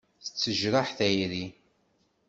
Tettejraḥ 0.23 0.87
tayri. 0.97 1.45